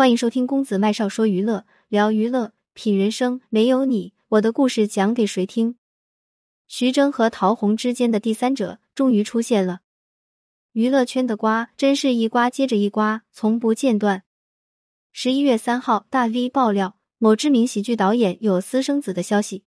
[0.00, 3.42] 欢迎收听公子麦少说娱乐，聊娱乐，品人生。
[3.50, 5.74] 没有你，我的故事讲给谁听？
[6.66, 9.80] 徐峥和陶虹之间的第三者终于出现了。
[10.72, 14.22] 娱乐圈的瓜真是一瓜接着一瓜，从不间断。
[15.12, 19.64] 十一月三号，大 V 爆料某知名喜剧导演有私生子的消息，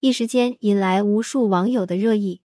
[0.00, 2.42] 一时间引来无数网友的热议。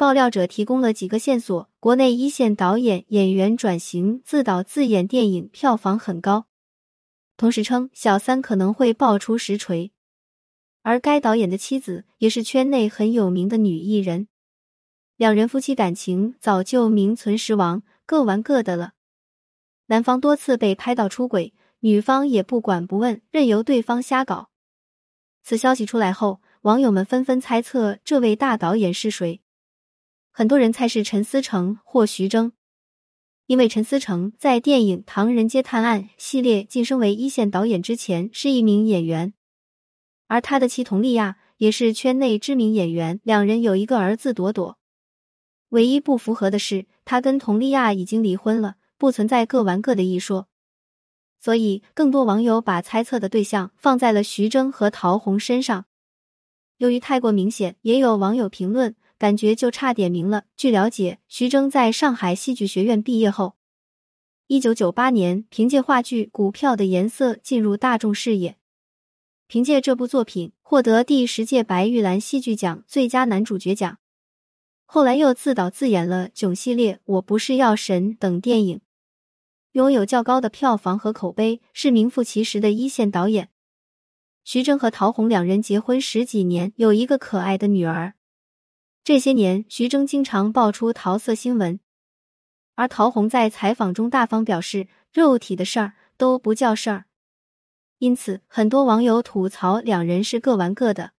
[0.00, 6.46] 爆料者提供了几个线索：国内一线导演、演员转型自导自演电影，票房很高。
[7.36, 9.92] 同时称小三可能会爆出实锤，
[10.80, 14.28] 而该导演的妻子也是圈内很有名的女艺人，
[15.18, 18.92] 两人夫妻感情早就名存实亡，各玩各的了。
[19.88, 24.48] 男方多次被拍到出轨，女方也不管不问，任由对方瞎搞。
[25.42, 29.42] 此消息出来后，网友们纷纷猜测这位大导演是谁。
[30.40, 32.52] 很多人猜是陈思诚或徐峥，
[33.44, 39.34] 因为陈思诚在电影《唐人街探案》系列晋升为一线导演之前是一名演员，
[40.28, 44.78] 而他的妻佟丽娅也是圈内知名演员，两人有一个儿子朵朵。
[45.68, 50.48] 唯一不符合的是，他跟佟丽娅已经离婚了，不存在各玩各的一说，
[51.38, 55.84] 所以更多网友把猜测的对象放在了徐峥和陶虹身上。
[56.78, 58.96] 由于太过明显，也有网友评论。
[59.20, 60.44] 感觉就差点名了。
[60.56, 63.54] 据了解，徐峥在上海戏剧学院毕业后，
[64.46, 68.56] 一九九八年凭借话剧《股票的颜色》进入大众视野，
[69.46, 73.98] 凭借这部作品获得第十届白玉兰戏剧奖最佳男主角奖。
[74.86, 78.80] 后来又自导自演了《囧系列》《我不是药神》等电影，
[79.72, 83.50] 拥有较高的票房和口碑，是名副其实的一线导演。
[84.44, 88.14] 徐峥和陶虹两人结婚十几年，有一个可爱的女儿。
[89.02, 91.80] 这些年，徐峥经常爆出桃色新闻，
[92.74, 97.06] 而陶虹在采访中大方表示，肉体的事儿都不叫事儿。
[97.98, 101.12] 因此，很多网友吐槽两人是各玩各的。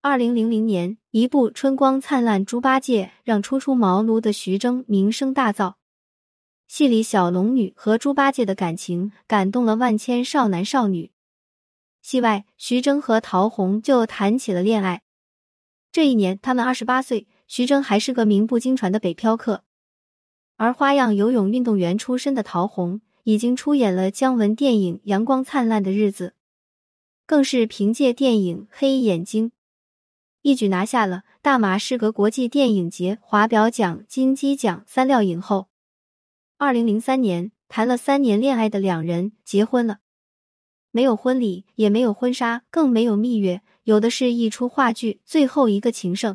[0.00, 5.74] 二零零零年，一部《春光灿烂猪八戒》让初出茅庐的徐峥名声大噪，
[6.66, 11.12] 戏里小龙女和猪八戒的感情感动了万千少男少女。
[12.02, 15.02] 戏外，徐峥和陶虹就谈起了恋爱。
[15.90, 19.64] 这一年，他们二十八岁，徐峥还是个名不经传的北漂客，
[20.56, 26.28] 而花样游泳运动员出身的陶虹已经出演了姜文电影《阳光灿烂的日子》，
[27.26, 29.48] 更是凭借电影《黑眼睛》
[30.42, 35.68] 一举拿下了大马士革国际电影节华表奖、金鸡奖三料影后。
[36.58, 39.98] 二零零三年，谈了三年恋爱的两人结婚了，
[40.90, 43.62] 没有婚礼，也没有婚纱，更没有蜜月。
[43.88, 46.34] 有的是一出话剧《最后一个情圣》，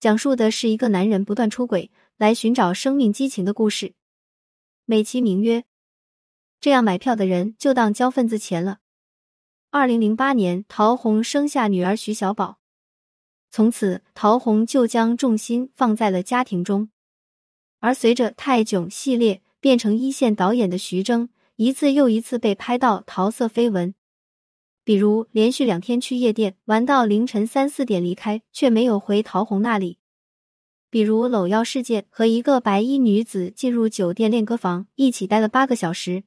[0.00, 3.92] 讲述的是一个男人不断出轨来寻找生命激情的故事，
[4.86, 5.64] 美其名曰
[6.58, 8.78] “这样买票的人就当交份子钱了”。
[9.70, 12.58] 二零零八年，陶虹生下女儿徐小宝，
[13.50, 16.88] 从此陶虹就将重心放在了家庭中。
[17.80, 23.94] 而随着《泰囧》系列变成一线导演的徐峥，一次又一次被拍到桃色绯闻。
[24.86, 29.98] 比如连续两天去夜店玩到凌晨三四点离开，却没有回陶虹那里；
[30.90, 36.22] 比如搂腰事件和一个白衣女子进入酒店练歌房一起待了八个小时。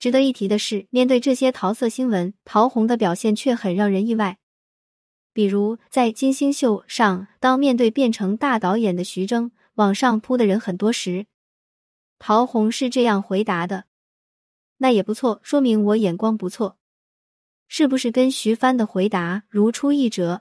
[0.00, 4.38] 值得一提的是，面对这些桃色新闻，陶虹的表现却很让人意外。
[5.32, 11.26] 比如在金星秀上，当面对变成大导演的徐峥，网上扑的人很多时，
[12.18, 13.84] 陶虹是这样回答的
[14.78, 16.78] ：“那也不错，说明我眼光不错。”
[17.72, 20.40] 是不是跟徐帆的回答如出一辙？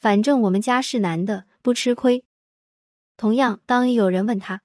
[0.00, 2.24] 反正我们家是男的，不吃亏。
[3.16, 4.62] 同样，当有人问他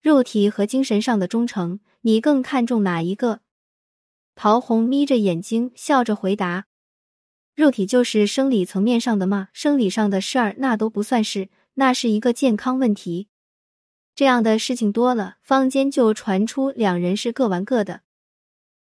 [0.00, 3.42] 肉体和精神上的忠诚，你更看重哪一个？
[4.34, 6.66] 陶虹眯着眼睛笑着回答
[7.54, 13.28] ：“肉体就是生理层面上的嘛，生理上的事儿那都不算是，那是一个健康问题。
[14.16, 18.00] 这样的事情多了，坊间就传出两人是各玩各的。”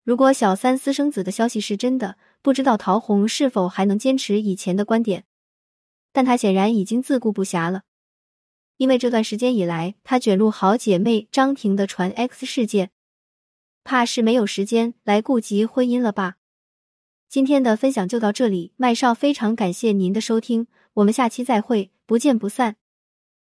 [0.02, 5.24] 如果小三私生子的消息是真的，不知道陶虹是否还能坚持以前的观点，
[6.12, 7.82] 但她显然已经自顾不暇了，
[8.78, 12.90] 因为这段时间以来，她卷入好姐妹张婷的传 X 事件，
[13.84, 16.36] 怕是没有时间来顾及婚姻了吧？
[17.28, 22.79] 今天的分享就到这里，麦少非常感谢您的收听，我们下期再会，不见不散。